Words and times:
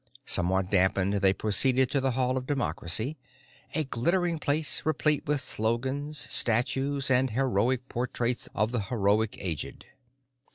Somewhat 0.25 0.71
dampened 0.71 1.13
they 1.17 1.31
proceeded 1.31 1.91
to 1.91 2.01
the 2.01 2.13
Hall 2.13 2.35
of 2.35 2.47
Democracy, 2.47 3.19
a 3.75 3.83
glittering 3.83 4.39
place 4.39 4.81
replete 4.83 5.27
with 5.27 5.41
slogans, 5.41 6.17
statues, 6.27 7.11
and 7.11 7.29
heroic 7.29 7.87
portraits 7.87 8.49
of 8.55 8.71
the 8.71 8.79
heroic 8.89 9.35
aged. 9.39 9.85